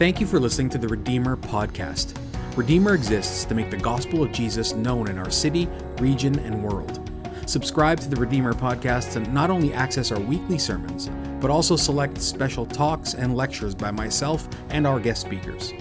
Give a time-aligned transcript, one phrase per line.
[0.00, 2.16] Thank you for listening to the Redeemer podcast.
[2.56, 7.10] Redeemer exists to make the gospel of Jesus known in our city, region, and world.
[7.44, 12.18] Subscribe to the Redeemer podcast to not only access our weekly sermons, but also select
[12.22, 15.74] special talks and lectures by myself and our guest speakers.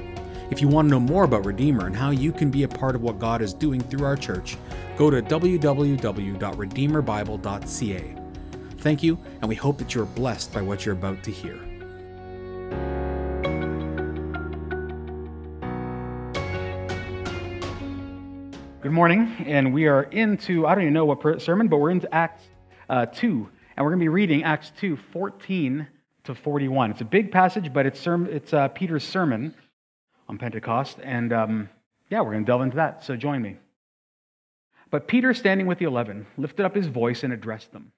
[0.52, 2.96] If you want to know more about Redeemer and how you can be a part
[2.96, 4.58] of what God is doing through our church,
[4.98, 8.16] go to www.redeemerbible.ca.
[8.80, 11.69] Thank you, and we hope that you are blessed by what you're about to hear.
[18.90, 22.12] Good morning, and we are into, I don't even know what sermon, but we're into
[22.12, 22.42] Acts
[22.90, 25.88] uh, 2, and we're going to be reading Acts 2, 14
[26.24, 26.90] to 41.
[26.90, 29.54] It's a big passage, but it's, it's uh, Peter's sermon
[30.28, 31.70] on Pentecost, and um,
[32.10, 33.58] yeah, we're going to delve into that, so join me.
[34.90, 37.92] But Peter, standing with the eleven, lifted up his voice and addressed them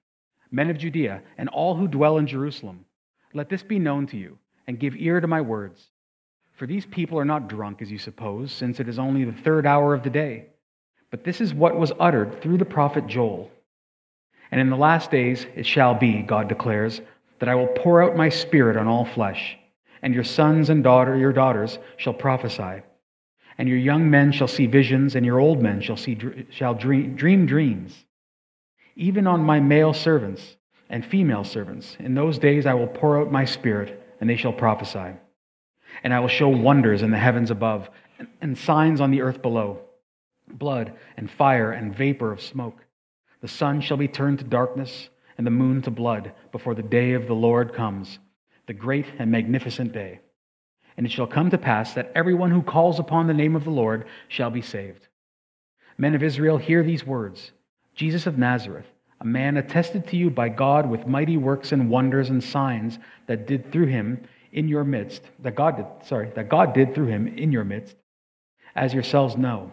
[0.50, 2.84] Men of Judea, and all who dwell in Jerusalem,
[3.32, 5.88] let this be known to you, and give ear to my words.
[6.52, 9.64] For these people are not drunk, as you suppose, since it is only the third
[9.64, 10.48] hour of the day.
[11.12, 13.50] But this is what was uttered through the prophet Joel.
[14.50, 17.02] And in the last days it shall be, God declares,
[17.38, 19.56] that I will pour out my spirit on all flesh,
[20.00, 22.82] and your sons and daughter, your daughters shall prophesy,
[23.58, 26.18] and your young men shall see visions, and your old men shall see
[26.50, 27.94] shall dream, dream dreams.
[28.96, 30.56] Even on my male servants
[30.88, 34.52] and female servants, in those days I will pour out my spirit, and they shall
[34.52, 35.12] prophesy.
[36.04, 37.90] And I will show wonders in the heavens above,
[38.40, 39.82] and signs on the earth below
[40.48, 42.84] blood and fire and vapor of smoke.
[43.40, 47.12] The sun shall be turned to darkness and the moon to blood before the day
[47.14, 48.18] of the Lord comes,
[48.66, 50.20] the great and magnificent day.
[50.96, 53.70] And it shall come to pass that everyone who calls upon the name of the
[53.70, 55.08] Lord shall be saved.
[55.98, 57.52] Men of Israel, hear these words
[57.94, 58.86] Jesus of Nazareth,
[59.20, 63.46] a man attested to you by God with mighty works and wonders and signs that
[63.46, 64.22] did through him
[64.52, 67.96] in your midst, that God did, sorry, that God did through him in your midst,
[68.74, 69.72] as yourselves know.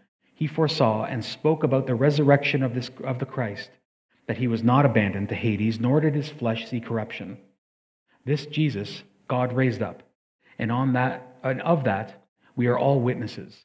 [0.41, 3.69] he foresaw and spoke about the resurrection of, this, of the Christ,
[4.25, 7.37] that he was not abandoned to Hades, nor did his flesh see corruption.
[8.25, 10.01] This Jesus God raised up,
[10.57, 12.25] and on that and of that
[12.55, 13.55] we are all witnesses.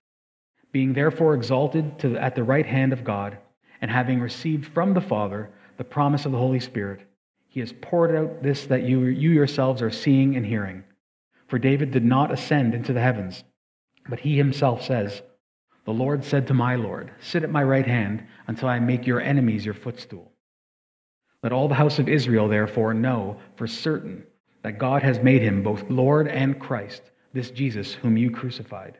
[0.71, 3.39] Being therefore exalted to, at the right hand of God,
[3.81, 5.49] and having received from the Father
[5.79, 7.01] the promise of the Holy Spirit,
[7.49, 10.85] he has poured out this that you, you yourselves are seeing and hearing.
[11.49, 13.45] For David did not ascend into the heavens,
[14.11, 15.23] but he himself says,
[15.87, 19.21] the Lord said to my Lord, Sit at my right hand until I make your
[19.21, 20.33] enemies your footstool.
[21.43, 24.25] Let all the house of Israel, therefore, know for certain
[24.63, 27.03] that God has made him both Lord and Christ,
[27.33, 28.99] this Jesus whom you crucified.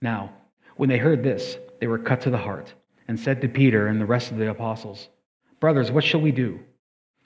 [0.00, 0.32] Now,
[0.76, 2.72] when they heard this, they were cut to the heart,
[3.06, 5.08] and said to Peter and the rest of the apostles,
[5.60, 6.58] Brothers, what shall we do?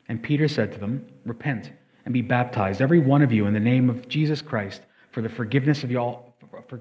[0.09, 1.71] And Peter said to them, Repent
[2.05, 4.83] and be baptized, every one of you, in the name of Jesus Christ,
[5.13, 6.35] for the forgiveness of y'all,
[6.69, 6.81] for,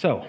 [0.00, 0.24] So,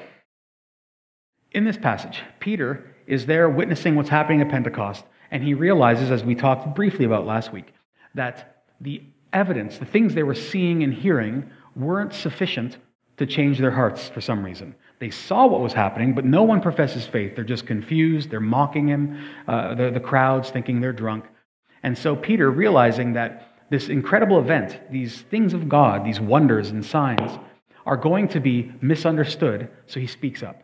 [1.54, 6.26] in this passage, Peter is there witnessing what's happening at Pentecost, and he realizes, as
[6.26, 7.74] we talked briefly about last week,
[8.14, 9.02] that the
[9.32, 12.80] evidence, the things they were seeing and hearing, weren't sufficient
[13.16, 14.76] to change their hearts for some reason.
[15.00, 17.38] They saw what was happening, but no one professes faith.
[17.38, 18.30] They're just confused.
[18.30, 21.24] They're mocking him, uh, the, the crowds thinking they're drunk.
[21.82, 26.86] And so Peter, realizing that this incredible event, these things of God, these wonders and
[26.86, 27.40] signs,
[27.86, 30.64] are going to be misunderstood, so he speaks up.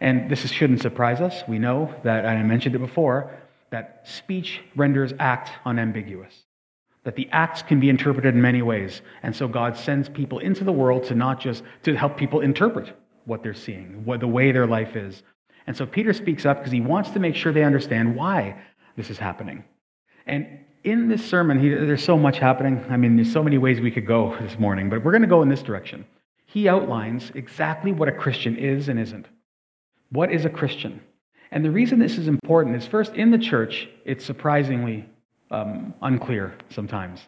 [0.00, 1.42] And this shouldn't surprise us.
[1.48, 3.32] We know that, and I mentioned it before,
[3.70, 6.34] that speech renders act unambiguous.
[7.04, 9.02] That the acts can be interpreted in many ways.
[9.22, 12.96] And so God sends people into the world to not just to help people interpret
[13.24, 15.22] what they're seeing, what the way their life is.
[15.66, 18.56] And so Peter speaks up because he wants to make sure they understand why
[18.96, 19.64] this is happening.
[20.26, 22.84] And in this sermon, he, there's so much happening.
[22.90, 25.28] I mean, there's so many ways we could go this morning, but we're going to
[25.28, 26.04] go in this direction.
[26.54, 29.26] He outlines exactly what a Christian is and isn't.
[30.10, 31.00] What is a Christian?
[31.50, 35.04] And the reason this is important is first, in the church, it's surprisingly
[35.50, 37.22] um, unclear sometimes.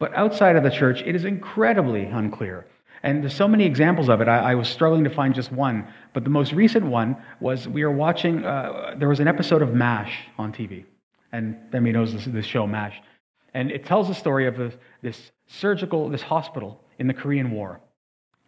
[0.00, 2.66] But outside of the church, it is incredibly unclear.
[3.04, 4.26] And there's so many examples of it.
[4.26, 5.86] I, I, was struggling to find just one.
[6.12, 9.74] But the most recent one was we were watching, uh, there was an episode of
[9.74, 10.84] MASH on TV.
[11.30, 13.00] And Demi knows this, this show, MASH.
[13.54, 17.80] And it tells the story of this, this surgical, this hospital in the Korean War.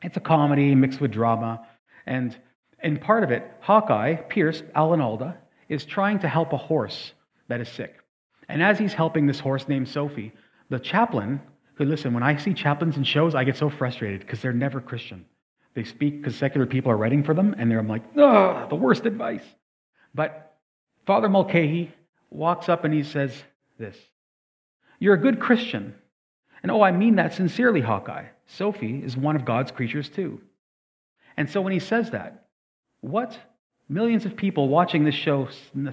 [0.02, 1.66] It's a comedy mixed with drama.
[2.06, 2.36] And
[2.82, 5.36] in part of it, Hawkeye, Pierce, Alan Alda,
[5.68, 7.12] is trying to help a horse
[7.48, 7.96] that is sick.
[8.48, 10.32] And as he's helping this horse named Sophie,
[10.70, 11.40] the chaplain,
[11.74, 14.80] who, listen, when I see chaplains in shows, I get so frustrated because they're never
[14.80, 15.24] Christian.
[15.74, 18.74] They speak because secular people are writing for them, and they're I'm like, oh, the
[18.74, 19.44] worst advice.
[20.14, 20.56] But
[21.06, 21.92] Father Mulcahy
[22.30, 23.32] walks up and he says
[23.78, 23.96] this
[24.98, 25.94] You're a good Christian.
[26.62, 28.26] And oh, I mean that sincerely, Hawkeye.
[28.46, 30.40] Sophie is one of God's creatures too.
[31.36, 32.46] And so when he says that,
[33.00, 33.38] what
[33.88, 35.48] millions of people watching this show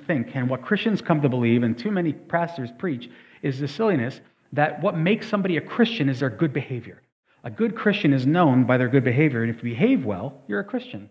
[0.07, 3.09] think, and what Christians come to believe, and too many pastors preach,
[3.41, 4.19] is the silliness
[4.53, 7.01] that what makes somebody a Christian is their good behavior.
[7.43, 10.61] A good Christian is known by their good behavior, and if you behave well, you're
[10.61, 11.09] a Christian.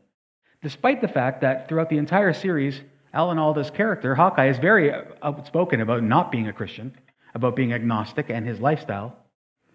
[0.63, 2.81] Despite the fact that throughout the entire series,
[3.13, 6.97] Alan Alda's character, Hawkeye, is very uh, outspoken about not being a Christian,
[7.35, 9.17] about being agnostic, and his lifestyle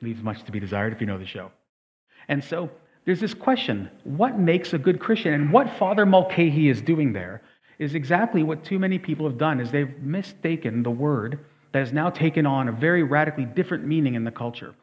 [0.02, 1.52] leaves much to be desired if you know the show.
[2.28, 2.70] And so
[3.06, 5.34] there's this question what makes a good Christian?
[5.34, 7.42] And what Father Mulcahy is doing there
[7.80, 11.40] is exactly what too many people have done is they've mistaken the word
[11.72, 14.76] that has now taken on a very radically different meaning in the culture.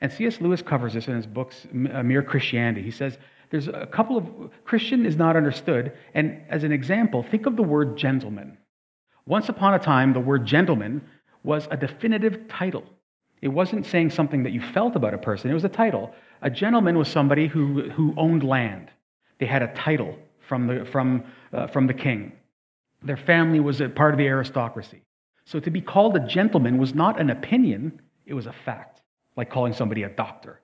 [0.00, 0.40] And C.S.
[0.40, 2.82] Lewis covers this in his books, Mere Christianity.
[2.82, 3.18] He says
[3.50, 5.92] there's a couple of Christian is not understood.
[6.14, 8.58] And as an example, think of the word gentleman.
[9.26, 11.02] Once upon a time, the word gentleman
[11.44, 12.84] was a definitive title.
[13.42, 16.14] It wasn't saying something that you felt about a person, it was a title.
[16.42, 18.90] A gentleman was somebody who, who owned land.
[19.38, 20.16] They had a title
[20.48, 22.32] from the, from, uh, from the king.
[23.02, 25.02] Their family was a part of the aristocracy.
[25.44, 29.02] So to be called a gentleman was not an opinion, it was a fact,
[29.36, 30.60] like calling somebody a doctor.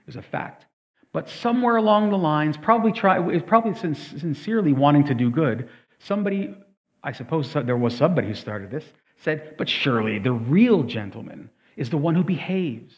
[0.00, 0.66] It was a fact.
[1.12, 5.68] But somewhere along the lines, probably try, probably sincerely wanting to do good,
[6.00, 6.56] somebody,
[7.04, 8.84] I suppose there was somebody who started this,
[9.18, 12.94] said, but surely the real gentleman is the one who behaves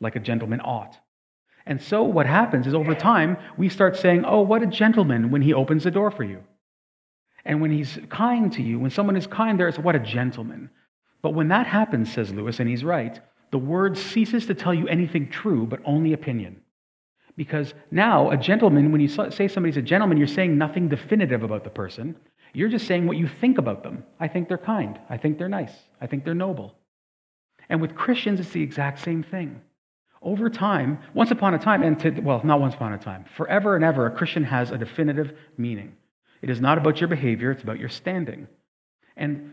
[0.00, 0.98] like a gentleman ought.
[1.66, 5.42] And so what happens is over time, we start saying, oh, what a gentleman when
[5.42, 6.42] he opens the door for you.
[7.44, 10.70] And when he's kind to you, when someone is kind, there's what a gentleman.
[11.22, 13.18] But when that happens, says Lewis, and he's right,
[13.50, 16.60] the word ceases to tell you anything true, but only opinion.
[17.36, 21.64] Because now, a gentleman, when you say somebody's a gentleman, you're saying nothing definitive about
[21.64, 22.14] the person.
[22.52, 24.04] You're just saying what you think about them.
[24.20, 24.98] I think they're kind.
[25.10, 25.72] I think they're nice.
[26.00, 26.76] I think they're noble.
[27.68, 29.60] And with Christians, it's the exact same thing.
[30.22, 33.76] Over time, once upon a time, and to, well, not once upon a time, forever
[33.76, 35.96] and ever, a Christian has a definitive meaning.
[36.40, 38.48] It is not about your behavior, it's about your standing.
[39.16, 39.52] And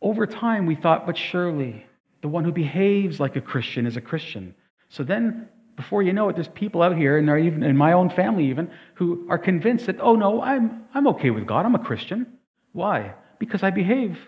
[0.00, 1.86] over time, we thought, but surely
[2.22, 4.54] the one who behaves like a Christian is a Christian.
[4.88, 8.10] So then, before you know it, there's people out here, and even in my own
[8.10, 11.84] family even, who are convinced that, oh no, I'm, I'm okay with God, I'm a
[11.84, 12.26] Christian.
[12.72, 13.14] Why?
[13.38, 14.18] Because I behave.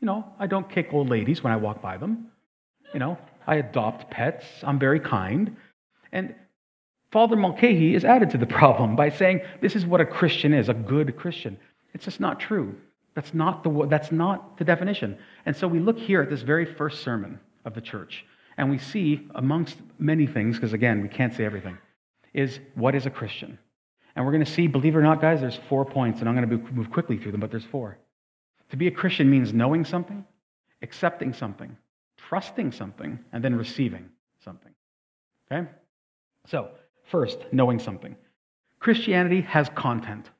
[0.00, 2.31] You know, I don't kick old ladies when I walk by them.
[2.92, 5.56] You know, I adopt pets, I'm very kind.
[6.12, 6.34] And
[7.10, 10.68] Father Mulcahy is added to the problem by saying this is what a Christian is,
[10.68, 11.58] a good Christian.
[11.94, 12.74] It's just not true.
[13.14, 15.18] That's not the, that's not the definition.
[15.44, 18.24] And so we look here at this very first sermon of the church,
[18.56, 21.76] and we see, amongst many things, because again, we can't say everything,
[22.32, 23.58] is what is a Christian?
[24.14, 26.34] And we're going to see, believe it or not, guys, there's four points, and I'm
[26.34, 27.98] going to move quickly through them, but there's four.
[28.70, 30.24] To be a Christian means knowing something,
[30.80, 31.76] accepting something,
[32.28, 34.08] trusting something, and then receiving
[34.44, 34.72] something.
[35.50, 35.68] Okay?
[36.46, 36.70] So,
[37.12, 38.16] First, knowing something.
[38.80, 40.30] Christianity has content.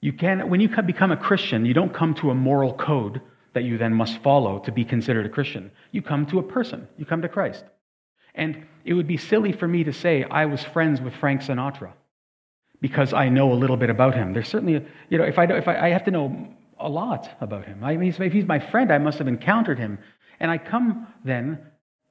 [0.00, 3.20] You can, when you become a Christian, you don't come to a moral code
[3.54, 5.70] that you then must follow to be considered a Christian.
[5.92, 7.64] You come to a person, you come to Christ.
[8.34, 11.92] And it would be silly for me to say I was friends with Frank Sinatra
[12.80, 14.32] because I know a little bit about him.
[14.32, 17.64] There's certainly, you know, if I, if I, I have to know a lot about
[17.66, 17.84] him.
[17.84, 19.98] I mean, if he's my friend, I must have encountered him.
[20.44, 21.58] And I come then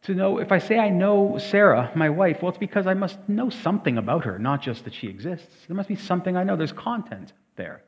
[0.05, 3.19] to know if I say I know Sarah, my wife, well, it's because I must
[3.29, 5.55] know something about her, not just that she exists.
[5.67, 6.55] There must be something I know.
[6.55, 7.83] There's content there.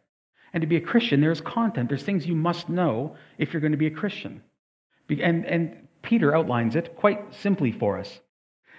[0.53, 3.71] And to be a Christian, there's content, there's things you must know if you're going
[3.71, 4.43] to be a Christian.
[5.09, 8.19] And, and Peter outlines it quite simply for us.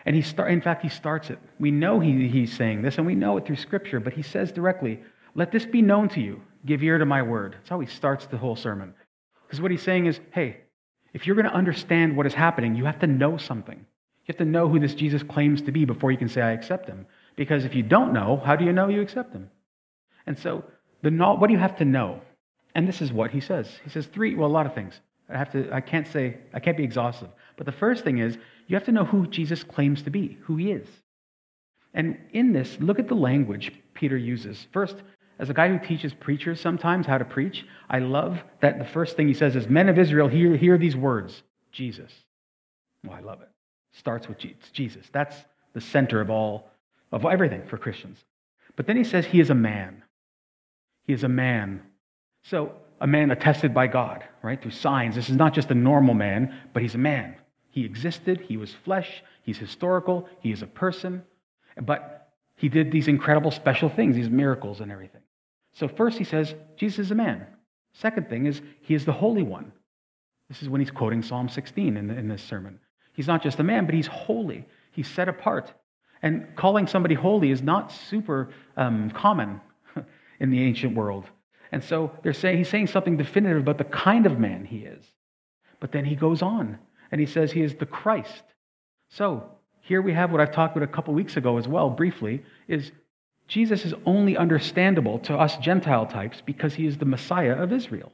[0.05, 1.41] And he start, in fact, he starts it.
[1.59, 4.53] We know he, he's saying this, and we know it through Scripture, but he says
[4.53, 5.01] directly,
[5.35, 6.43] Let this be known to you.
[6.65, 7.55] Give ear to my word.
[7.55, 8.95] That's how he starts the whole sermon.
[9.43, 10.59] Because what he's saying is, hey,
[11.17, 13.79] if you're going to understand what is happening, you have to know something.
[13.79, 16.51] You have to know who this Jesus claims to be before you can say, I
[16.51, 17.07] accept him.
[17.37, 19.49] Because if you don't know, how do you know you accept him?
[20.27, 20.63] And so,
[21.01, 22.21] the, what do you have to know?
[22.75, 23.67] And this is what he says.
[23.83, 25.01] He says three, well, a lot of things.
[25.31, 27.31] I have to, I can't say, I can't be exhaustive.
[27.57, 30.57] But the first thing is, you have to know who Jesus claims to be, who
[30.57, 30.87] he is.
[31.95, 34.67] And in this, look at the language Peter uses.
[34.71, 34.97] First,
[35.39, 39.17] as a guy who teaches preachers sometimes how to preach, I love that the first
[39.17, 42.11] thing he says is, Men of Israel, hear, hear these words Jesus.
[43.07, 43.51] Oh, I love it.
[43.93, 44.39] Starts with
[44.73, 45.07] Jesus.
[45.13, 45.37] That's
[45.75, 46.71] the center of all,
[47.13, 48.19] of everything for Christians.
[48.77, 50.03] But then he says he is a man.
[51.07, 51.83] He is a man.
[52.43, 55.15] So, a man attested by God, right, through signs.
[55.17, 57.37] This is not just a normal man, but he's a man.
[57.69, 61.23] He existed, he was flesh, he's historical, he is a person,
[61.83, 65.21] but he did these incredible special things, these miracles and everything.
[65.77, 67.47] So, first he says, Jesus is a man.
[67.93, 69.73] Second thing is, he is the Holy One.
[70.49, 72.79] This is when he's quoting Psalm 16 in, in this sermon.
[73.13, 74.67] He's not just a man, but he's holy.
[74.93, 75.73] He's set apart.
[76.23, 79.61] And calling somebody holy is not super um, common
[80.41, 81.25] in the ancient world.
[81.73, 85.05] And so they're saying, he's saying something definitive about the kind of man he is.
[85.79, 86.79] But then he goes on
[87.11, 88.43] and he says he is the Christ.
[89.11, 89.45] So
[89.81, 92.93] here we have what I've talked about a couple weeks ago as well, briefly, is
[93.49, 98.13] Jesus is only understandable to us Gentile types because he is the Messiah of Israel.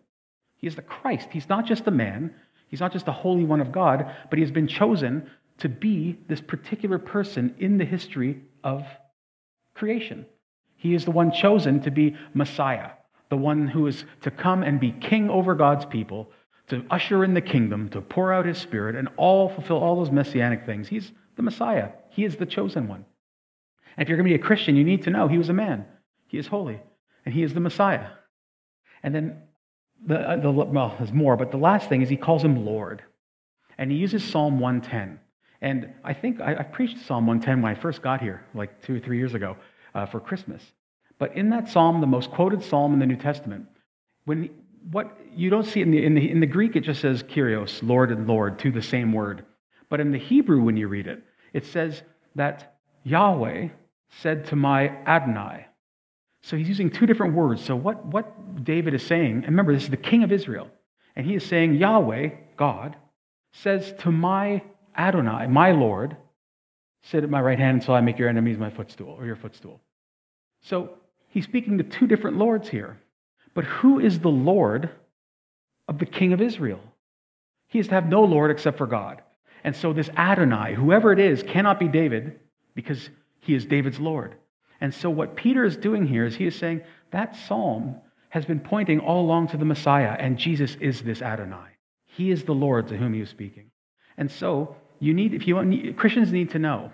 [0.57, 1.29] He is the Christ.
[1.31, 2.35] He's not just a man,
[2.69, 6.19] he's not just the Holy One of God, but he has been chosen to be
[6.29, 8.85] this particular person in the history of
[9.75, 10.27] creation.
[10.77, 12.91] He is the one chosen to be Messiah,
[13.31, 16.31] the one who is to come and be king over God's people,
[16.69, 20.11] to usher in the kingdom, to pour out his spirit, and all fulfill all those
[20.11, 20.89] messianic things.
[20.89, 21.91] He's the Messiah.
[22.11, 23.05] He is the chosen one.
[23.97, 25.55] And if you're going to be a Christian, you need to know he was a
[25.55, 25.85] man.
[26.27, 26.81] He is holy,
[27.25, 28.07] and he is the Messiah.
[29.03, 29.43] And then,
[30.07, 33.03] the, uh, the, well, there's more, but the last thing is he calls him Lord.
[33.79, 35.19] And he uses Psalm 110.
[35.61, 38.97] And I think I, I preached Psalm 110 when I first got here, like two
[38.97, 39.57] or three years ago,
[39.95, 40.63] uh, for Christmas.
[41.19, 43.67] But in that psalm, the most quoted psalm in the New Testament,
[44.25, 44.51] when
[44.91, 47.81] what you don't see in the, in the, in the Greek, it just says Kyrios,
[47.83, 49.45] Lord and Lord, to the same word.
[49.89, 51.23] But in the Hebrew, when you read it,
[51.53, 52.03] it says
[52.35, 53.69] that Yahweh
[54.21, 55.67] said to my Adonai.
[56.43, 57.65] So he's using two different words.
[57.65, 60.69] So what, what David is saying, and remember, this is the king of Israel,
[61.15, 62.97] and he is saying, Yahweh, God,
[63.53, 64.63] says to my
[64.97, 66.17] Adonai, my Lord,
[67.05, 69.81] sit at my right hand until I make your enemies my footstool or your footstool.
[70.63, 70.91] So
[71.29, 72.99] he's speaking to two different lords here.
[73.55, 74.91] But who is the Lord
[75.89, 76.81] of the king of Israel?
[77.69, 79.23] He is to have no Lord except for God.
[79.65, 82.41] And so this Adonai, whoever it is, cannot be David
[82.75, 83.09] because
[83.43, 84.37] he is David's Lord.
[84.81, 87.97] And so what Peter is doing here is he is saying that psalm
[88.31, 91.77] has been pointing all along to the Messiah, and Jesus is this Adonai.
[92.07, 93.71] He is the Lord to whom he is speaking.
[94.17, 96.91] And so you need, if you want, Christians need to know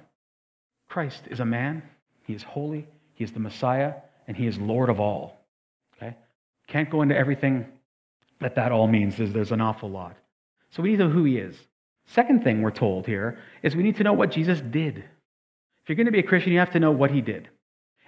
[0.88, 1.82] Christ is a man,
[2.24, 3.94] he is holy, he is the Messiah,
[4.26, 5.44] and he is Lord of all.
[5.96, 6.16] Okay?
[6.66, 7.66] Can't go into everything
[8.40, 9.16] that that all means.
[9.16, 10.16] There's, there's an awful lot.
[10.70, 11.56] So we need to know who he is.
[12.06, 15.04] Second thing we're told here is we need to know what Jesus did.
[15.88, 17.48] If you're going to be a Christian, you have to know what he did.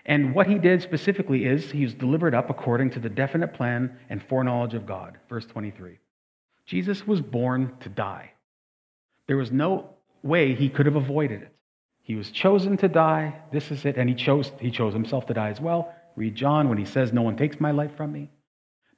[0.05, 3.97] And what he did specifically is he was delivered up according to the definite plan
[4.11, 5.17] and foreknowledge of God.
[5.31, 5.99] Verse 23.
[6.67, 8.33] Jesus was born to die.
[9.29, 11.55] There was no way he could have avoided it.
[12.03, 13.41] He was chosen to die.
[13.51, 13.97] This is it.
[13.97, 15.91] And he chose, he chose himself to die as well.
[16.17, 18.29] Read John when he says, No one takes my life from me.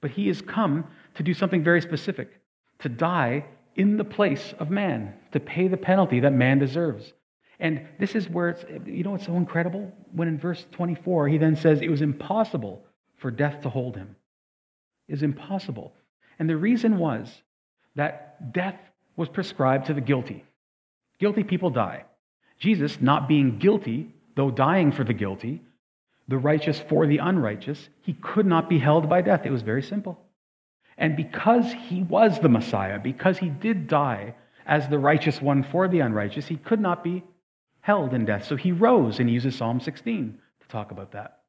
[0.00, 2.40] But he has come to do something very specific
[2.80, 3.44] to die
[3.76, 7.12] in the place of man, to pay the penalty that man deserves.
[7.62, 9.92] And this is where it's, you know, what's so incredible?
[10.10, 12.84] When in verse 24, he then says it was impossible
[13.18, 14.16] for death to hold him.
[15.06, 15.94] It is impossible.
[16.40, 17.32] And the reason was
[17.94, 18.74] that death
[19.14, 20.44] was prescribed to the guilty.
[21.20, 22.04] Guilty people die.
[22.58, 25.62] Jesus, not being guilty, though dying for the guilty,
[26.26, 29.46] the righteous for the unrighteous, he could not be held by death.
[29.46, 30.18] It was very simple.
[30.98, 34.34] And because he was the Messiah, because he did die
[34.66, 37.22] as the righteous one for the unrighteous, he could not be
[37.82, 38.46] held in death.
[38.46, 41.40] So he rose and he uses Psalm 16 to talk about that.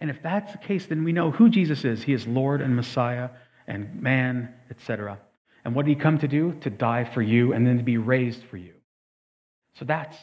[0.00, 2.02] And if that's the case, then we know who Jesus is.
[2.02, 3.28] He is Lord and Messiah
[3.66, 5.18] and man, etc.
[5.64, 6.54] And what did he come to do?
[6.62, 8.72] To die for you and then to be raised for you.
[9.78, 10.16] So that's,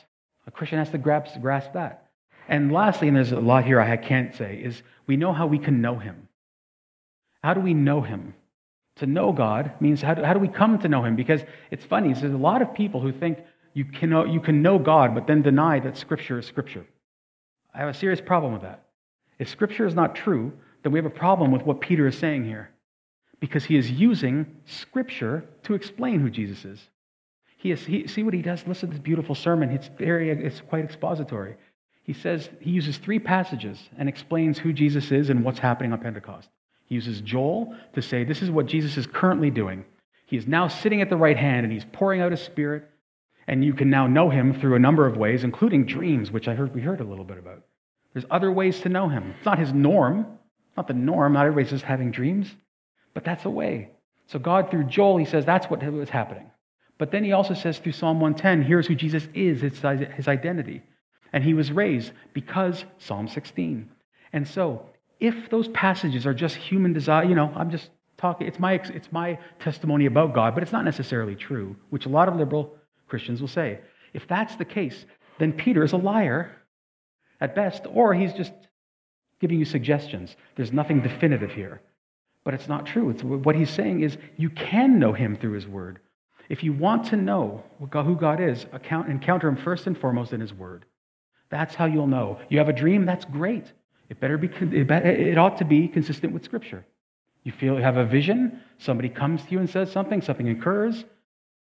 [0.47, 2.09] a Christian has to grasp, grasp that.
[2.49, 5.59] And lastly, and there's a lot here I can't say, is we know how we
[5.59, 6.27] can know him.
[7.43, 8.33] How do we know him?
[8.95, 11.15] To know God means how do, how do we come to know him?
[11.15, 13.37] Because it's funny, there's a lot of people who think
[13.77, 16.83] you can, know, you can know God, but then deny that Scripture is Scripture.
[17.75, 18.85] I have a serious problem with that.
[19.37, 22.43] If Scripture is not true, then we have a problem with what Peter is saying
[22.43, 22.71] here.
[23.39, 26.79] Because he is using Scripture to explain who Jesus is.
[27.57, 28.65] He is he, see what he does?
[28.65, 29.69] Listen to this beautiful sermon.
[29.69, 31.55] It's, very, it's quite expository.
[32.01, 35.99] He says, he uses three passages and explains who Jesus is and what's happening on
[35.99, 36.49] Pentecost.
[36.85, 39.85] He uses Joel to say, This is what Jesus is currently doing.
[40.25, 42.89] He is now sitting at the right hand and he's pouring out his spirit.
[43.47, 46.55] And you can now know him through a number of ways, including dreams, which I
[46.55, 47.63] heard we heard a little bit about.
[48.13, 49.33] There's other ways to know him.
[49.37, 50.25] It's not his norm,
[50.75, 51.33] not the norm.
[51.33, 52.53] Not everybody's just having dreams,
[53.13, 53.91] but that's a way.
[54.27, 56.51] So God, through Joel, he says that's what was happening.
[56.97, 59.81] But then he also says through Psalm 110, here's who Jesus is, it's
[60.15, 60.81] his identity.
[61.31, 63.89] And he was raised because Psalm 16.
[64.33, 64.85] And so
[65.19, 69.11] if those passages are just human desire, you know, I'm just talking, it's my, it's
[69.11, 72.76] my testimony about God, but it's not necessarily true, which a lot of liberal
[73.07, 73.79] Christians will say.
[74.13, 75.05] If that's the case,
[75.39, 76.51] then Peter is a liar
[77.39, 78.53] at best, or he's just
[79.39, 80.35] giving you suggestions.
[80.55, 81.81] There's nothing definitive here.
[82.43, 83.09] But it's not true.
[83.09, 85.99] It's, what he's saying is you can know him through his word.
[86.49, 90.39] If you want to know who God is, account, encounter him first and foremost in
[90.39, 90.85] his word.
[91.49, 92.39] That's how you'll know.
[92.49, 93.71] You have a dream, that's great.
[94.09, 96.85] It better be, it ought to be consistent with Scripture.
[97.43, 101.03] You feel you have a vision, somebody comes to you and says something, something occurs,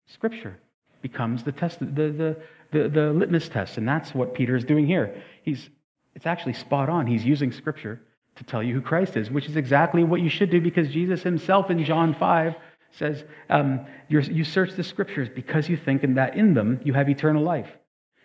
[0.06, 0.58] Scripture
[1.02, 2.36] becomes the test, the, the,
[2.72, 3.78] the, the litmus test.
[3.78, 5.22] And that's what Peter is doing here.
[5.42, 5.68] He's,
[6.14, 7.06] it's actually spot on.
[7.06, 8.00] He's using Scripture
[8.36, 11.22] to tell you who Christ is, which is exactly what you should do because Jesus
[11.22, 12.54] himself in John 5
[12.92, 17.42] says, um, You search the Scriptures because you think that in them you have eternal
[17.42, 17.70] life.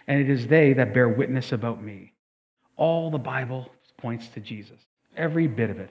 [0.07, 2.13] And it is they that bear witness about me.
[2.77, 4.79] All the Bible points to Jesus.
[5.17, 5.89] Every bit of it.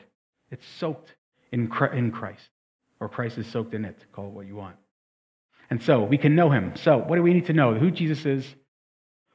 [0.51, 1.15] It's soaked
[1.51, 2.49] in Christ,
[3.01, 3.97] or Christ is soaked in it.
[4.13, 4.77] Call it what you want.
[5.71, 6.75] And so we can know him.
[6.77, 7.75] So, what do we need to know?
[7.75, 8.55] Who Jesus is,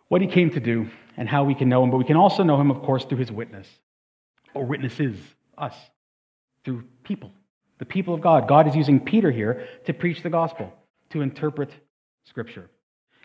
[0.08, 1.92] what he came to do, and how we can know him.
[1.92, 3.68] But we can also know him, of course, through his witness,
[4.54, 5.18] or witnesses,
[5.58, 5.76] us,
[6.64, 7.32] through people,
[7.78, 8.48] the people of God.
[8.48, 10.74] God is using Peter here to preach the gospel,
[11.10, 11.72] to interpret
[12.24, 12.70] Scripture.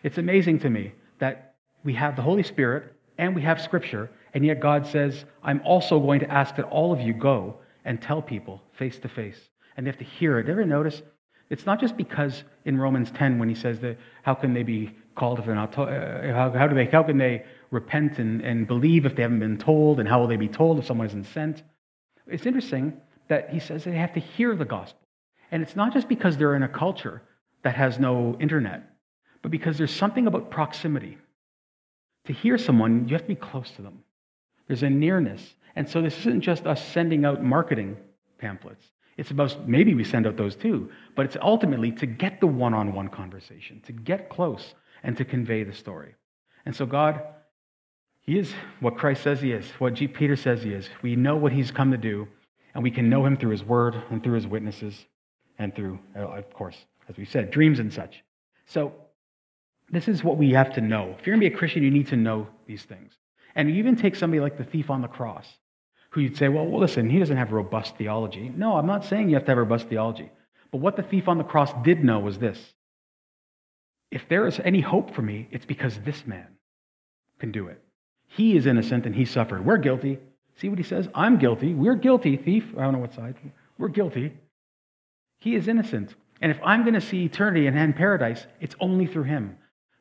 [0.02, 4.44] It's amazing to me that we have the Holy Spirit and we have Scripture, and
[4.44, 8.20] yet God says, I'm also going to ask that all of you go and tell
[8.20, 9.38] people face to face.
[9.76, 10.48] And they have to hear it.
[10.48, 11.02] Ever notice?
[11.54, 14.90] It's not just because in Romans 10, when he says that how can they be
[15.14, 18.40] called if they're not told, uh, how, how, do they, how can they repent and,
[18.40, 20.00] and believe if they haven't been told?
[20.00, 21.62] And how will they be told if someone isn't sent?
[22.26, 24.98] It's interesting that he says they have to hear the gospel.
[25.52, 27.22] And it's not just because they're in a culture
[27.62, 28.90] that has no internet,
[29.40, 31.18] but because there's something about proximity.
[32.24, 34.00] To hear someone, you have to be close to them.
[34.66, 35.54] There's a nearness.
[35.76, 37.96] And so this isn't just us sending out marketing
[38.38, 38.84] pamphlets.
[39.16, 42.74] It's about maybe we send out those too, but it's ultimately to get the one
[42.74, 46.14] on one conversation, to get close and to convey the story.
[46.66, 47.22] And so, God,
[48.20, 50.08] He is what Christ says He is, what G.
[50.08, 50.88] Peter says He is.
[51.02, 52.26] We know what He's come to do,
[52.74, 55.06] and we can know Him through His word and through His witnesses
[55.58, 56.76] and through, uh, of course,
[57.08, 58.24] as we said, dreams and such.
[58.66, 58.92] So,
[59.90, 61.14] this is what we have to know.
[61.18, 63.12] If you're going to be a Christian, you need to know these things.
[63.54, 65.46] And you even take somebody like the thief on the cross,
[66.14, 68.52] who you'd say, well, listen, he doesn't have robust theology.
[68.56, 70.30] No, I'm not saying you have to have robust theology.
[70.70, 72.56] But what the thief on the cross did know was this
[74.12, 76.46] if there is any hope for me, it's because this man
[77.40, 77.82] can do it.
[78.28, 79.66] He is innocent and he suffered.
[79.66, 80.20] We're guilty.
[80.60, 81.08] See what he says?
[81.16, 81.74] I'm guilty.
[81.74, 82.64] We're guilty, thief.
[82.78, 83.34] I don't know what side.
[83.76, 84.34] We're guilty.
[85.40, 86.14] He is innocent.
[86.40, 89.56] And if I'm going to see eternity and paradise, it's only through him.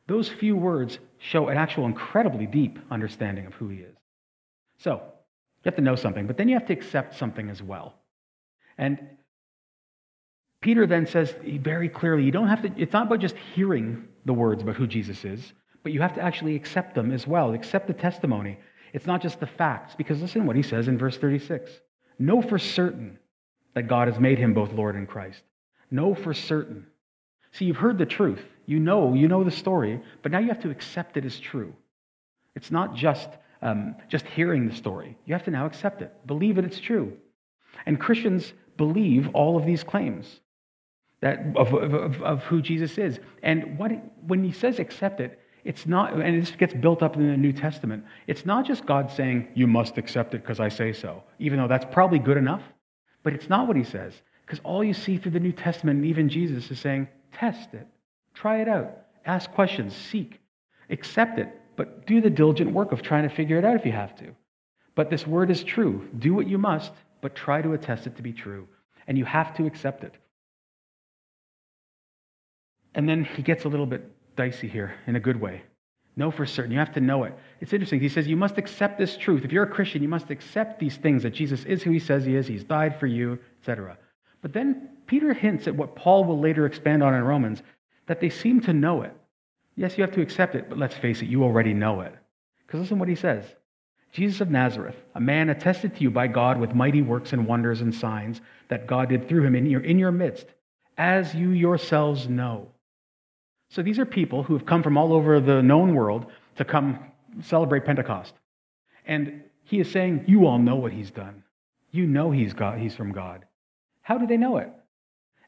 [0.06, 3.96] Those few words show an actual incredibly deep understanding of who he is.
[4.78, 5.02] So,
[5.64, 7.94] you have to know something, but then you have to accept something as well.
[8.76, 8.98] And
[10.60, 14.32] Peter then says very clearly, you don't have to, it's not about just hearing the
[14.32, 17.52] words about who Jesus is, but you have to actually accept them as well.
[17.52, 18.58] Accept the testimony.
[18.92, 21.70] It's not just the facts, because listen what he says in verse 36.
[22.18, 23.18] Know for certain
[23.74, 25.42] that God has made him both Lord and Christ.
[25.90, 26.86] Know for certain.
[27.52, 28.42] See, you've heard the truth.
[28.66, 31.74] You know, you know the story, but now you have to accept it as true.
[32.54, 33.28] It's not just,
[33.62, 35.16] um, just hearing the story.
[35.26, 37.16] You have to now accept it, believe it, it's true.
[37.86, 40.40] And Christians believe all of these claims
[41.20, 43.18] that, of, of, of who Jesus is.
[43.42, 43.92] And what,
[44.26, 47.52] when he says accept it, it's not, and this gets built up in the New
[47.52, 51.58] Testament, it's not just God saying, you must accept it because I say so, even
[51.58, 52.62] though that's probably good enough.
[53.22, 54.12] But it's not what he says.
[54.44, 57.86] Because all you see through the New Testament, and even Jesus, is saying, Test it,
[58.34, 58.90] try it out,
[59.24, 60.40] ask questions, seek,
[60.90, 63.92] accept it, but do the diligent work of trying to figure it out if you
[63.92, 64.34] have to.
[64.94, 66.08] But this word is true.
[66.18, 68.68] Do what you must, but try to attest it to be true.
[69.06, 70.14] and you have to accept it.
[72.94, 75.62] And then he gets a little bit dicey here in a good way.
[76.16, 76.70] Know for certain.
[76.70, 77.34] You have to know it.
[77.60, 78.00] It's interesting.
[78.00, 79.44] He says you must accept this truth.
[79.44, 82.24] If you're a Christian, you must accept these things that Jesus is who he says
[82.24, 83.98] he is, he's died for you, etc.
[84.42, 87.62] But then Peter hints at what Paul will later expand on in Romans
[88.06, 89.14] that they seem to know it.
[89.76, 92.14] Yes, you have to accept it, but let's face it, you already know it.
[92.66, 93.44] Because listen what he says
[94.12, 97.80] Jesus of Nazareth, a man attested to you by God with mighty works and wonders
[97.80, 100.46] and signs that God did through him in your, in your midst,
[100.96, 102.68] as you yourselves know.
[103.70, 107.00] So these are people who have come from all over the known world to come
[107.42, 108.34] celebrate Pentecost.
[109.04, 111.42] And he is saying, You all know what he's done.
[111.90, 113.44] You know he's, God, he's from God.
[114.02, 114.70] How do they know it?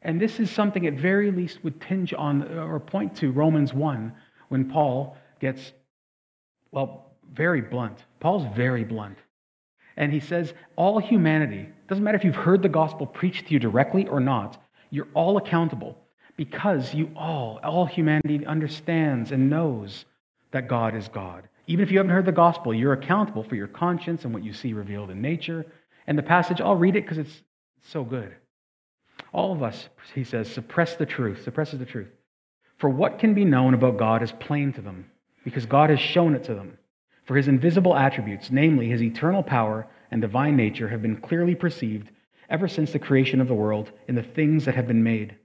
[0.07, 4.13] And this is something at very least would tinge on or point to Romans 1
[4.51, 5.73] when Paul gets,
[6.71, 7.99] well, very blunt.
[8.21, 9.19] Paul's very blunt.
[9.97, 13.59] And he says, All humanity, doesn't matter if you've heard the gospel preached to you
[13.59, 15.99] directly or not, you're all accountable
[16.37, 20.05] because you all, all humanity understands and knows
[20.53, 21.49] that God is God.
[21.67, 24.53] Even if you haven't heard the gospel, you're accountable for your conscience and what you
[24.53, 25.67] see revealed in nature.
[26.07, 27.43] And the passage, I'll read it because it's
[27.83, 28.37] so good.
[29.33, 32.11] All of us, he says, suppress the truth, suppresses the truth.
[32.79, 35.11] For what can be known about God is plain to them,
[35.45, 36.79] because God has shown it to them.
[37.25, 42.11] For his invisible attributes, namely his eternal power and divine nature, have been clearly perceived
[42.49, 45.37] ever since the creation of the world in the things that have been made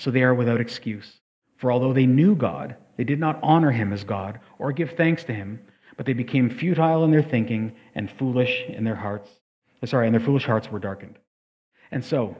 [0.00, 1.20] so they are without excuse.
[1.58, 5.24] For although they knew God, they did not honor him as God or give thanks
[5.24, 5.60] to him,
[5.96, 9.28] but they became futile in their thinking and foolish in their hearts.
[9.84, 11.18] Sorry, and their foolish hearts were darkened.
[11.90, 12.36] And so,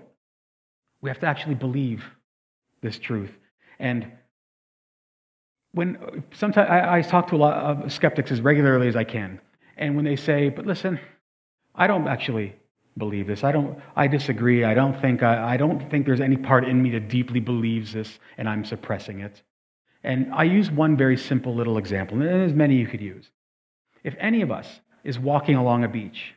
[1.01, 2.05] we have to actually believe
[2.83, 3.31] this truth.
[3.79, 4.11] And
[5.73, 9.41] when sometimes I, I talk to a lot of skeptics as regularly as I can,
[9.77, 10.99] and when they say, "But listen,
[11.75, 12.55] I don't actually
[12.99, 13.45] believe this.
[13.45, 13.79] I don't.
[13.97, 14.65] I disagree.
[14.65, 15.23] I don't think.
[15.23, 18.65] I, I don't think there's any part in me that deeply believes this, and I'm
[18.65, 19.43] suppressing it.
[20.03, 23.31] And I use one very simple little example, and there's many you could use.
[24.03, 26.35] If any of us is walking along a beach,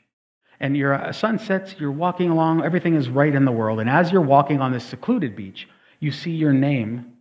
[0.60, 3.90] and your uh, sun sets, you're walking along, everything is right in the world, and
[3.90, 5.68] as you're walking on this secluded beach,
[6.00, 7.14] you see your name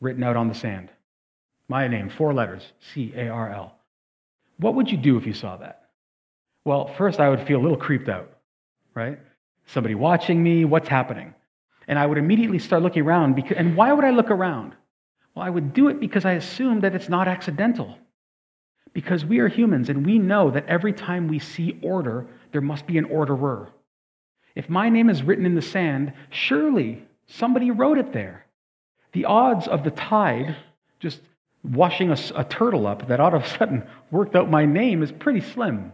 [0.00, 0.90] written out on the sand.
[1.68, 3.74] My name, four letters, C A R L.
[4.58, 5.88] What would you do if you saw that?
[6.64, 8.30] Well, first, I would feel a little creeped out
[8.94, 9.18] right?
[9.66, 11.34] Somebody watching me, what's happening?
[11.88, 13.34] And I would immediately start looking around.
[13.34, 14.74] Because, and why would I look around?
[15.34, 17.96] Well, I would do it because I assume that it's not accidental.
[18.92, 22.86] Because we are humans and we know that every time we see order, there must
[22.86, 23.68] be an orderer.
[24.54, 28.46] If my name is written in the sand, surely somebody wrote it there.
[29.12, 30.56] The odds of the tide
[30.98, 31.20] just
[31.62, 35.12] washing a, a, turtle up that all of a sudden worked out my name is
[35.12, 35.92] pretty slim.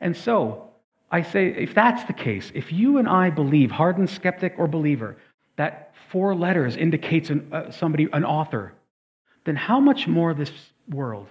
[0.00, 0.70] And so,
[1.10, 5.16] I say, if that's the case, if you and I believe, hardened skeptic or believer,
[5.56, 8.72] that four letters indicates an, uh, somebody, an author,
[9.44, 10.52] then how much more this
[10.88, 11.26] world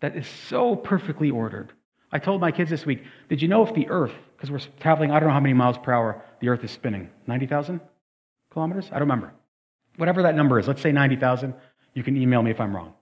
[0.00, 1.72] that is so perfectly ordered?
[2.14, 5.10] I told my kids this week, did you know if the earth, because we're traveling,
[5.10, 7.80] I don't know how many miles per hour the earth is spinning, 90,000
[8.50, 8.86] kilometers?
[8.86, 9.34] I don't remember.
[9.96, 11.52] Whatever that number is, let's say 90,000.
[11.92, 12.94] You can email me if I'm wrong.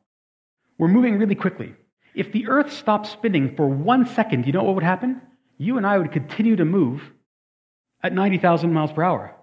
[0.79, 1.75] We're moving really quickly.
[2.15, 5.23] If the earth stopped spinning for one second, you know what would happen?
[5.63, 7.03] you and I would continue to move
[8.03, 9.35] at 90,000 miles per hour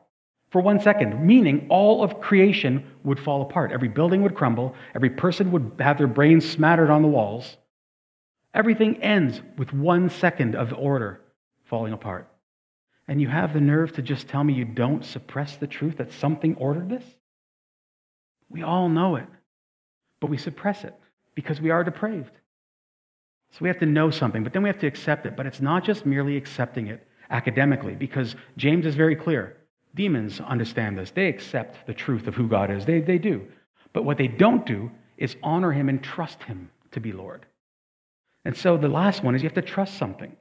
[0.51, 3.71] for one second, meaning all of creation would fall apart.
[3.71, 7.58] Every building would crumble, every person would have their brains smattered on the walls.
[8.53, 11.21] Everything ends with one second of order
[11.65, 12.27] falling apart.
[13.07, 16.12] And you have the nerve to just tell me you don't suppress the truth that
[16.13, 17.03] something ordered this?
[18.49, 19.27] We all know it,
[20.19, 20.95] but we suppress it
[21.35, 22.31] because we are depraved.
[23.51, 25.35] So we have to know something, but then we have to accept it.
[25.35, 29.57] But it's not just merely accepting it academically, because James is very clear.
[29.95, 31.12] Demons understand this.
[31.12, 32.85] They accept the truth of who God is.
[32.85, 33.45] They, they do.
[33.93, 37.45] But what they don't do is honor him and trust him to be Lord.
[38.49, 40.35] And so the last one is you have to trust something.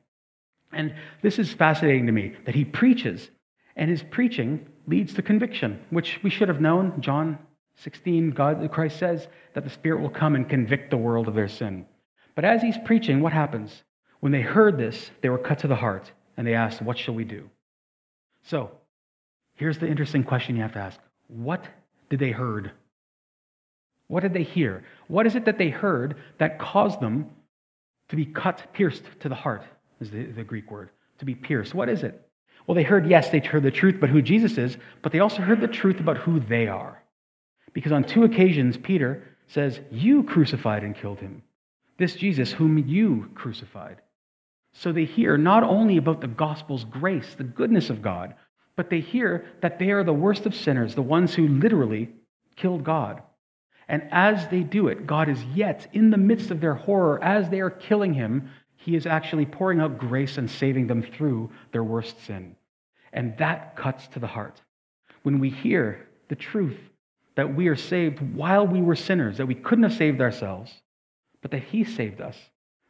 [0.73, 3.29] And this is fascinating to me that he preaches,
[3.77, 7.03] and his preaching leads to conviction, which we should have known.
[7.03, 7.39] John
[7.77, 11.35] 16, God, the Christ says that the Spirit will come and convict the world of
[11.35, 11.85] their sin.
[12.35, 13.83] But as he's preaching, what happens?
[14.21, 17.13] When they heard this, they were cut to the heart and they asked, What shall
[17.13, 17.51] we do?
[18.45, 18.71] So,
[19.57, 21.63] here's the interesting question you have to ask What
[22.09, 22.71] did they heard?
[24.07, 24.85] What did they hear?
[25.09, 27.33] What is it that they heard that caused them
[28.09, 29.63] to be cut, pierced to the heart,
[30.01, 31.75] is the, the Greek word, to be pierced?
[31.75, 32.29] What is it?
[32.67, 35.43] Well, they heard, yes, they heard the truth about who Jesus is, but they also
[35.43, 37.03] heard the truth about who they are.
[37.73, 41.43] Because on two occasions, Peter says, You crucified and killed him
[41.99, 44.01] this Jesus whom you crucified.
[44.73, 48.35] So they hear not only about the gospel's grace, the goodness of God,
[48.77, 52.11] but they hear that they are the worst of sinners, the ones who literally
[52.57, 53.23] killed God.
[53.89, 57.49] And as they do it, God is yet in the midst of their horror, as
[57.49, 61.85] they are killing him, he is actually pouring out grace and saving them through their
[61.85, 62.55] worst sin.
[63.13, 64.61] And that cuts to the heart.
[65.23, 66.79] When we hear the truth
[67.35, 70.73] that we are saved while we were sinners, that we couldn't have saved ourselves,
[71.41, 72.37] but that he saved us,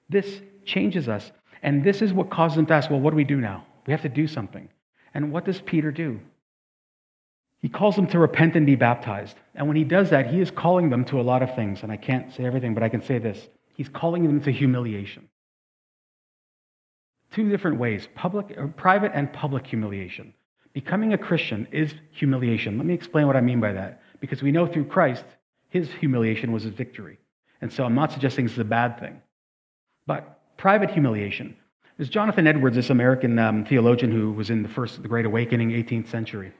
[0.08, 1.30] this changes us.
[1.62, 3.66] And this is what causes them to ask, well, what do we do now?
[3.86, 4.68] We have to do something.
[5.14, 6.20] And what does Peter do?
[7.60, 9.36] He calls them to repent and be baptized.
[9.54, 11.82] And when he does that, he is calling them to a lot of things.
[11.82, 13.48] And I can't say everything, but I can say this.
[13.74, 15.28] He's calling them to humiliation.
[17.32, 20.32] Two different ways public, or private and public humiliation.
[20.72, 22.78] Becoming a Christian is humiliation.
[22.78, 24.02] Let me explain what I mean by that.
[24.20, 25.24] Because we know through Christ,
[25.68, 27.18] his humiliation was his victory.
[27.60, 29.20] And so I'm not suggesting this is a bad thing.
[30.06, 31.56] But private humiliation.
[31.96, 35.70] There's Jonathan Edwards, this American um, theologian who was in the first, the Great Awakening,
[35.70, 36.52] 18th century.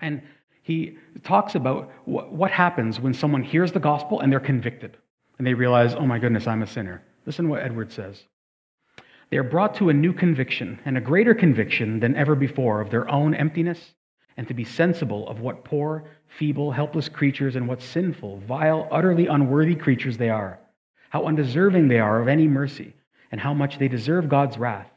[0.00, 0.22] And
[0.62, 4.96] he talks about what, happens when someone hears the gospel and they're convicted
[5.38, 7.02] and they realize, oh my goodness, I'm a sinner.
[7.24, 8.24] Listen to what Edwards says.
[9.30, 12.90] They are brought to a new conviction and a greater conviction than ever before of
[12.90, 13.94] their own emptiness
[14.36, 16.04] and to be sensible of what poor,
[16.38, 20.58] feeble, helpless creatures and what sinful, vile, utterly unworthy creatures they are,
[21.10, 22.94] how undeserving they are of any mercy,
[23.32, 24.90] and how much they deserve God's wrath.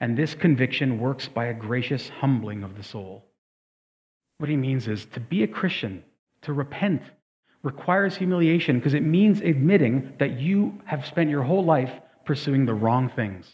[0.00, 3.27] And this conviction works by a gracious humbling of the soul.
[4.38, 6.04] What he means is to be a Christian,
[6.42, 7.02] to repent,
[7.62, 11.92] requires humiliation because it means admitting that you have spent your whole life
[12.24, 13.50] pursuing the wrong things,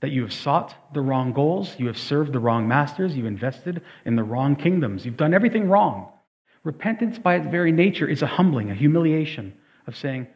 [0.00, 3.82] that you have sought the wrong goals, you have served the wrong masters, you've invested
[4.06, 6.10] in the wrong kingdoms, you've done everything wrong.
[6.64, 9.54] Repentance, by its very nature, is a humbling, a humiliation
[9.86, 10.26] of saying,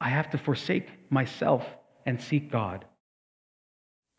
[0.00, 1.64] I have to forsake myself
[2.04, 2.84] and seek God.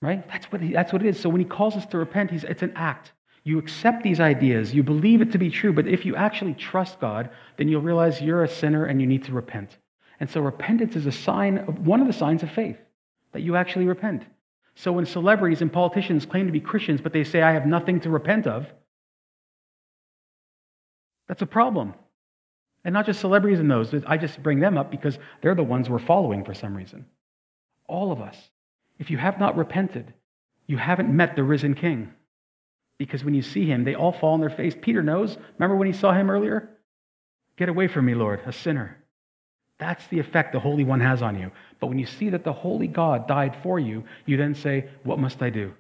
[0.02, 0.28] Right?
[0.28, 1.20] That's what, he, that's what it is.
[1.20, 3.12] So when he calls us to repent, he's, it's an act.
[3.48, 7.00] You accept these ideas, you believe it to be true, but if you actually trust
[7.00, 9.78] God, then you'll realize you're a sinner and you need to repent.
[10.20, 12.76] And so repentance is a sign of one of the signs of faith,
[13.32, 14.26] that you actually repent.
[14.76, 18.02] So when celebrities and politicians claim to be Christians, but they say, I have nothing
[18.02, 18.68] to repent of,
[21.30, 21.94] that's a problem.
[22.84, 25.90] And not just celebrities and those, I just bring them up because they're the ones
[25.90, 27.06] we're following for some reason.
[27.88, 28.36] All of us.
[29.00, 30.14] If you have not repented,
[30.66, 32.12] you haven't met the risen king.
[32.98, 34.76] Because when you see him, they all fall on their face.
[34.80, 35.38] Peter knows.
[35.58, 36.70] Remember when he saw him earlier?
[37.58, 38.98] Get away from me, Lord, a sinner.
[39.80, 41.52] That's the effect the Holy One has on you.
[41.80, 45.20] But when you see that the Holy God died for you, you then say, What
[45.20, 45.74] must I do?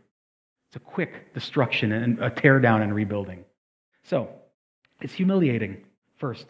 [0.69, 3.45] It's a quick destruction and a tear down and rebuilding.
[4.03, 4.29] So,
[5.01, 5.83] it's humiliating
[6.17, 6.45] first.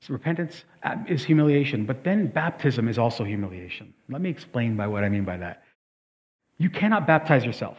[0.00, 3.94] So repentance uh, is humiliation, but then baptism is also humiliation.
[4.08, 5.62] Let me explain by what I mean by that.
[6.58, 7.78] You cannot baptize yourself.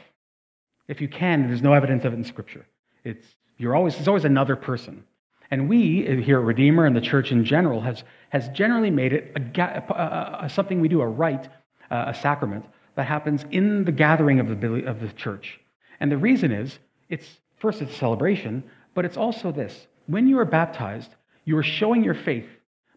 [0.87, 2.65] If you can, there's no evidence of it in Scripture.
[3.03, 5.03] It's, you're always, there's always another person.
[5.51, 9.31] And we here at Redeemer and the church in general has, has generally made it
[9.35, 11.47] a, a, a, something we do, a rite,
[11.91, 15.59] uh, a sacrament that happens in the gathering of the, of the church.
[15.99, 19.87] And the reason is, it's first it's a celebration, but it's also this.
[20.07, 21.11] When you are baptized,
[21.45, 22.47] you are showing your faith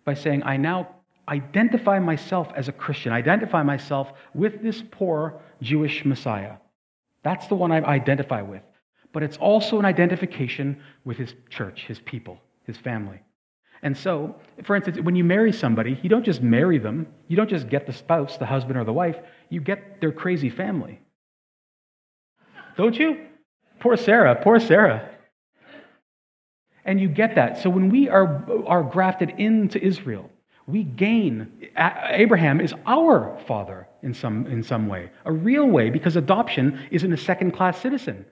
[0.05, 0.88] by saying, I now
[1.29, 6.55] identify myself as a Christian, identify myself with this poor Jewish Messiah.
[7.22, 8.62] That's the one I identify with.
[9.12, 13.20] But it's also an identification with his church, his people, his family.
[13.83, 17.48] And so, for instance, when you marry somebody, you don't just marry them, you don't
[17.48, 19.16] just get the spouse, the husband or the wife,
[19.50, 21.00] you get their crazy family.
[22.76, 23.26] Don't you?
[23.81, 25.09] Poor Sarah, poor Sarah.
[26.85, 27.59] And you get that.
[27.59, 30.31] So when we are, are grafted into Israel,
[30.68, 31.50] we gain.
[31.76, 37.12] Abraham is our father in some, in some way, a real way, because adoption isn't
[37.12, 38.24] a second class citizen,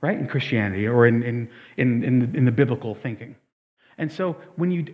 [0.00, 3.36] right, in Christianity or in, in, in, in, the, in the biblical thinking.
[3.98, 4.86] And so when you,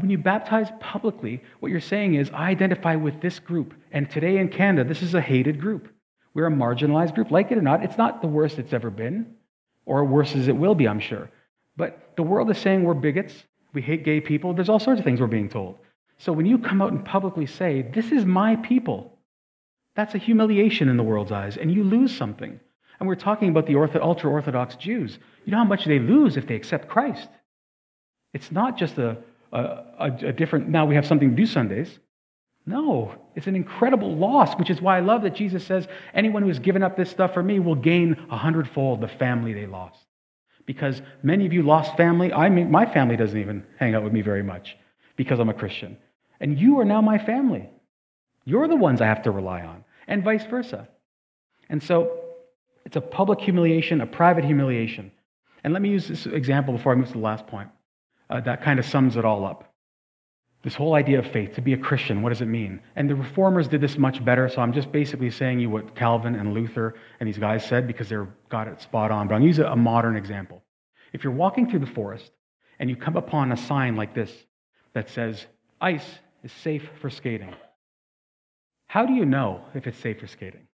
[0.00, 3.74] when you baptize publicly, what you're saying is, I identify with this group.
[3.92, 5.88] And today in Canada, this is a hated group.
[6.32, 7.30] We're a marginalized group.
[7.30, 9.34] Like it or not, it's not the worst it's ever been,
[9.84, 11.30] or worse as it will be, I'm sure.
[11.76, 13.34] But the world is saying we're bigots,
[13.74, 14.54] we hate gay people.
[14.54, 15.78] There's all sorts of things we're being told.
[16.18, 19.18] So when you come out and publicly say, This is my people,
[19.94, 22.60] that's a humiliation in the world's eyes, and you lose something.
[22.98, 25.18] And we're talking about the ultra Orthodox Jews.
[25.44, 27.28] You know how much they lose if they accept Christ?
[28.34, 29.18] It's not just a,
[29.52, 31.98] a, a, different, now we have something to do Sundays.
[32.66, 36.48] No, it's an incredible loss, which is why I love that Jesus says, anyone who
[36.48, 40.04] has given up this stuff for me will gain a hundredfold the family they lost.
[40.66, 42.30] Because many of you lost family.
[42.30, 44.76] I mean, my family doesn't even hang out with me very much
[45.16, 45.96] because I'm a Christian.
[46.40, 47.68] And you are now my family.
[48.44, 50.88] You're the ones I have to rely on, and vice versa.
[51.68, 52.24] And so
[52.88, 55.12] It's a public humiliation, a private humiliation.
[55.62, 57.68] And let me use this example before I move to the last point.
[58.30, 59.74] Uh, that kind of sums it all up.
[60.62, 62.80] This whole idea of faith, to be a Christian, what does it mean?
[62.96, 66.34] And the reformers did this much better, so I'm just basically saying you what Calvin
[66.34, 69.28] and Luther and these guys said because they're got it spot on.
[69.28, 70.62] But I'm going to use a modern example.
[71.12, 72.32] If you're walking through the forest
[72.78, 74.32] and you come upon a sign like this
[74.94, 75.44] that says,
[75.78, 76.08] ice
[76.48, 77.54] is safe for skating,
[78.86, 80.66] how do you know if it's safe for skating?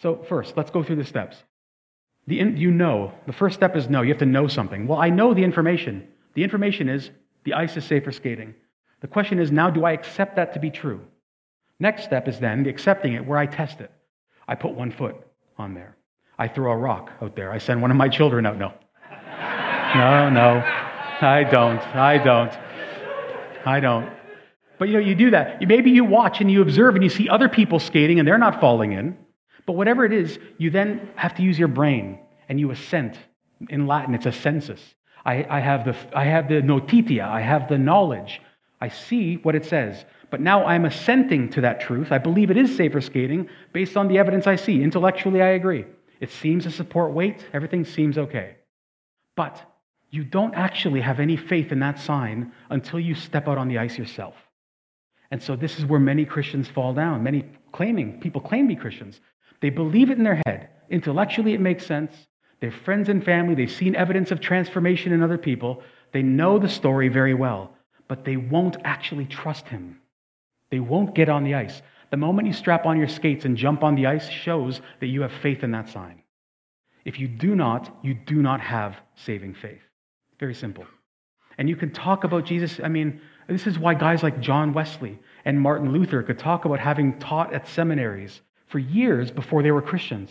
[0.00, 1.36] So, first, let's go through the steps.
[2.28, 4.02] The in, you know, the first step is know.
[4.02, 4.86] You have to know something.
[4.86, 6.06] Well, I know the information.
[6.34, 7.10] The information is
[7.42, 8.54] the ice is safe for skating.
[9.00, 11.00] The question is now, do I accept that to be true?
[11.80, 13.90] Next step is then the accepting it, where I test it.
[14.46, 15.16] I put one foot
[15.58, 15.96] on there.
[16.38, 17.50] I throw a rock out there.
[17.50, 18.58] I send one of my children out.
[18.58, 18.72] No.
[19.94, 20.62] No, no.
[21.20, 21.82] I don't.
[21.94, 22.52] I don't.
[23.66, 24.21] I don't.
[24.82, 25.62] But you know, you do that.
[25.62, 28.60] Maybe you watch and you observe and you see other people skating and they're not
[28.60, 29.16] falling in.
[29.64, 32.18] But whatever it is, you then have to use your brain
[32.48, 33.16] and you assent.
[33.68, 34.80] In Latin, it's assensus.
[35.24, 38.42] I, I, have the, I have the notitia, I have the knowledge.
[38.80, 40.04] I see what it says.
[40.30, 42.10] But now I'm assenting to that truth.
[42.10, 44.82] I believe it is safer skating based on the evidence I see.
[44.82, 45.84] Intellectually, I agree.
[46.18, 48.56] It seems to support weight, everything seems okay.
[49.36, 49.62] But
[50.10, 53.78] you don't actually have any faith in that sign until you step out on the
[53.78, 54.34] ice yourself.
[55.32, 57.24] And so this is where many Christians fall down.
[57.24, 59.20] Many claiming, people claim to be Christians.
[59.60, 60.68] They believe it in their head.
[60.90, 62.14] Intellectually, it makes sense.
[62.60, 63.56] They're friends and family.
[63.56, 65.82] They've seen evidence of transformation in other people.
[66.12, 67.74] They know the story very well
[68.12, 69.98] but they won't actually trust him.
[70.70, 71.80] They won't get on the ice.
[72.10, 75.22] The moment you strap on your skates and jump on the ice shows that you
[75.22, 76.22] have faith in that sign.
[77.06, 79.80] If you do not, you do not have saving faith.
[80.38, 80.84] Very simple.
[81.56, 82.80] And you can talk about Jesus.
[82.84, 86.78] I mean, this is why guys like John Wesley and Martin Luther could talk about
[86.78, 90.30] having taught at seminaries for years before they were Christians.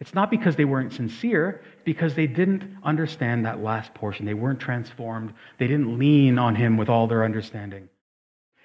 [0.00, 4.26] It's not because they weren't sincere, because they didn't understand that last portion.
[4.26, 5.32] They weren't transformed.
[5.58, 7.88] They didn't lean on Him with all their understanding.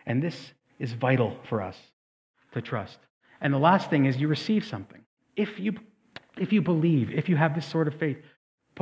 [0.06, 1.78] And this is vital for us
[2.54, 2.98] to trust.
[3.42, 5.02] And the last thing is you receive something.
[5.36, 5.76] If you,
[6.38, 8.18] if you believe, if you have this sort of faith,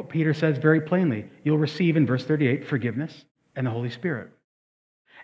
[0.09, 4.31] Peter says very plainly, you'll receive in verse 38 forgiveness and the Holy Spirit.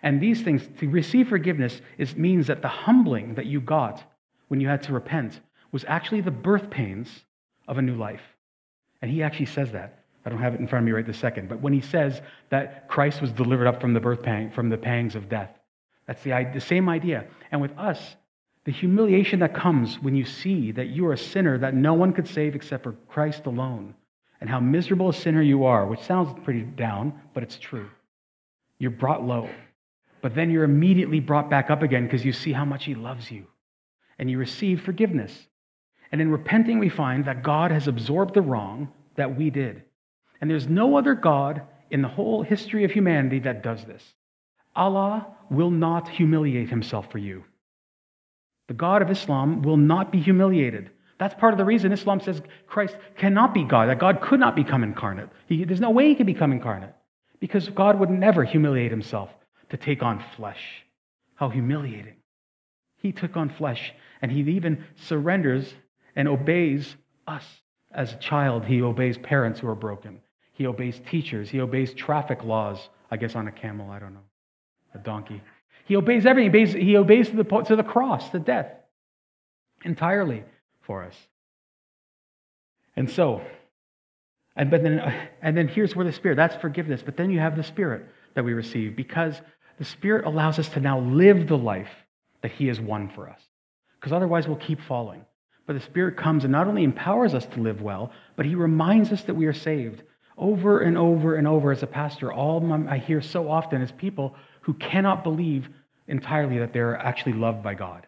[0.04, 4.04] And these things, to receive forgiveness, is, means that the humbling that you got
[4.48, 5.40] when you had to repent
[5.72, 7.08] was actually the birth pains
[7.66, 8.20] of a new life.
[9.00, 10.04] And he actually says that.
[10.26, 12.20] I don't have it in front of me right this second, but when he says
[12.50, 15.50] that Christ was delivered up from the birth pang, from the pangs of death,
[16.06, 17.24] that's the, the same idea.
[17.50, 18.16] And with us,
[18.64, 22.12] the humiliation that comes when you see that you are a sinner that no one
[22.12, 23.94] could save except for Christ alone,
[24.40, 27.88] and how miserable a sinner you are, which sounds pretty down, but it's true.
[28.78, 29.48] You're brought low,
[30.24, 33.30] but then you're immediately brought back up again because you see how much He loves
[33.30, 33.44] you,
[34.18, 35.48] and you receive forgiveness.
[36.10, 39.82] And in repenting, we find that God has absorbed the wrong that we did.
[40.40, 41.60] And there's no other God
[41.90, 44.02] in the whole history of humanity that does this.
[44.74, 47.44] Allah will not humiliate himself for you.
[48.68, 50.90] The God of Islam will not be humiliated.
[51.18, 54.56] That's part of the reason Islam says Christ cannot be God, that God could not
[54.56, 55.28] become incarnate.
[55.48, 56.94] He, there's no way he could become incarnate
[57.40, 59.28] because God would never humiliate himself
[59.70, 60.84] to take on flesh.
[61.34, 62.16] How humiliating.
[62.96, 65.74] He took on flesh and he even surrenders
[66.16, 66.96] and obeys
[67.26, 67.44] us.
[67.92, 70.20] As a child, he obeys parents who are broken.
[70.52, 71.48] He obeys teachers.
[71.48, 72.88] He obeys traffic laws.
[73.10, 74.24] I guess on a camel, I don't know,
[74.94, 75.42] a donkey.
[75.84, 76.52] He obeys everything.
[76.52, 78.72] He obeys, he obeys to, the, to the cross, to death,
[79.84, 80.42] entirely
[80.82, 81.14] for us.
[82.96, 83.42] And so,
[84.56, 85.00] and, but then,
[85.42, 87.02] and then here's where the Spirit, that's forgiveness.
[87.04, 89.40] But then you have the Spirit that we receive because
[89.78, 91.90] the Spirit allows us to now live the life
[92.42, 93.40] that He has won for us.
[93.98, 95.24] Because otherwise, we'll keep falling.
[95.66, 99.12] But the Spirit comes and not only empowers us to live well, but He reminds
[99.12, 100.02] us that we are saved.
[100.36, 104.34] Over and over and over, as a pastor, all I hear so often is people
[104.62, 105.68] who cannot believe
[106.08, 108.06] entirely that they're actually loved by God.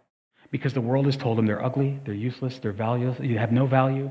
[0.51, 3.67] Because the world has told them they're ugly, they're useless, they're valueless, you have no
[3.67, 4.11] value.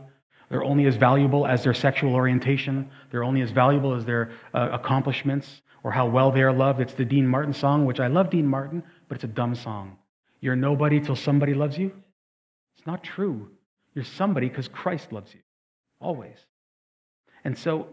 [0.49, 2.89] They're only as valuable as their sexual orientation.
[3.12, 6.82] They're only as valuable as their uh, accomplishments or how well they are loved.
[6.82, 9.98] It's the Dean Martin song, which I love Dean Martin, but it's a dumb song.
[10.42, 11.92] You're nobody till somebody loves you.
[12.76, 13.52] It's not true.
[13.94, 15.42] You're somebody because Christ loves you,
[16.02, 16.38] always.
[17.44, 17.90] And so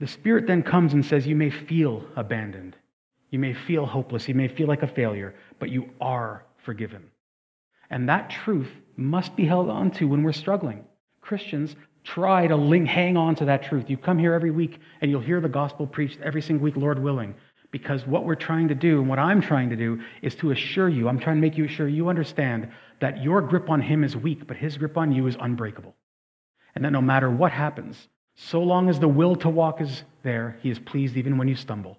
[0.00, 2.74] the Spirit then comes and says, You may feel abandoned.
[3.28, 4.28] You may feel hopeless.
[4.28, 7.10] You may feel like a failure, but you are forgiven.
[7.90, 10.86] And that truth must be held on to when we're struggling.
[11.20, 11.76] Christians
[12.06, 13.90] try to link, hang on to that truth.
[13.90, 16.98] You come here every week and you'll hear the gospel preached every single week, Lord
[17.02, 17.34] willing.
[17.72, 20.88] Because what we're trying to do and what I'm trying to do is to assure
[20.88, 24.16] you, I'm trying to make you sure you understand that your grip on him is
[24.16, 25.94] weak, but his grip on you is unbreakable.
[26.74, 30.58] and that no matter what happens, so long as the will to walk is there,
[30.62, 31.98] he is pleased even when you stumble.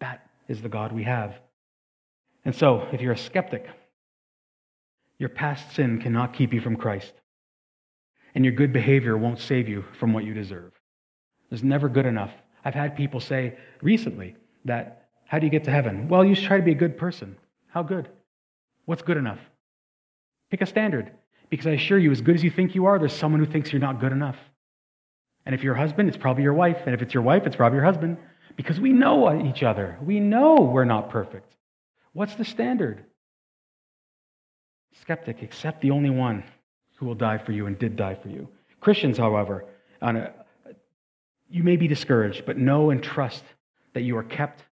[0.00, 1.34] That is the God we have.
[2.44, 3.66] And so, if you're a skeptic,
[5.18, 7.12] your past sin cannot keep you from Christ,
[8.36, 10.70] and your good behavior won't save you from what you deserve.
[11.50, 12.30] It's never good enough.
[12.66, 16.06] I've had people say recently that, How do you get to heaven?
[16.06, 17.38] Well, you should try to be a good person.
[17.68, 18.10] How good?
[18.84, 19.38] What's good enough?
[20.50, 21.12] Pick a standard.
[21.48, 23.72] Because I assure you, as good as you think you are, there's someone who thinks
[23.72, 24.36] you're not good enough.
[25.46, 26.82] And if you're a husband, it's probably your wife.
[26.84, 28.18] And if it's your wife, it's probably your husband.
[28.54, 29.96] Because we know each other.
[30.02, 31.54] We know we're not perfect.
[32.12, 33.02] What's the standard?
[35.00, 36.44] Skeptic, accept the only one
[36.96, 38.48] who will die for you and did die for you.
[38.80, 39.64] Christians, however,
[40.02, 40.30] a,
[41.48, 43.44] you may be discouraged, but know and trust
[43.94, 44.62] that you are kept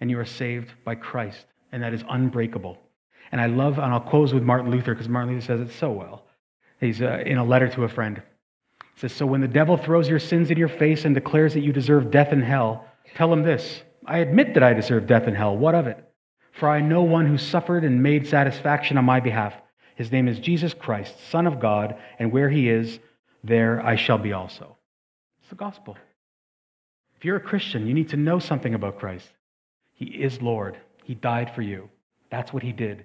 [0.00, 2.78] and you are saved by Christ, and that is unbreakable.
[3.30, 5.90] And I love, and I'll close with Martin Luther because Martin Luther says it so
[5.90, 6.26] well.
[6.80, 8.20] He's uh, in a letter to a friend.
[8.94, 11.60] He says, So when the devil throws your sins in your face and declares that
[11.60, 15.36] you deserve death and hell, tell him this I admit that I deserve death and
[15.36, 15.56] hell.
[15.56, 16.04] What of it?
[16.52, 19.54] For I know one who suffered and made satisfaction on my behalf.
[19.94, 22.98] His name is Jesus Christ, Son of God, and where he is,
[23.44, 24.76] there I shall be also.
[25.40, 25.96] It's the gospel.
[27.16, 29.28] If you're a Christian, you need to know something about Christ.
[29.94, 31.88] He is Lord, He died for you.
[32.30, 33.04] That's what He did.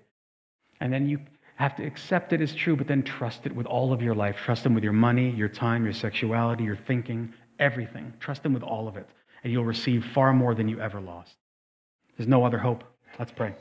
[0.79, 1.19] And then you
[1.55, 4.37] have to accept it as true, but then trust it with all of your life.
[4.37, 8.13] Trust Him with your money, your time, your sexuality, your thinking, everything.
[8.19, 9.07] Trust Him with all of it,
[9.43, 11.35] and you'll receive far more than you ever lost.
[12.17, 12.83] There's no other hope.
[13.19, 13.53] Let's pray.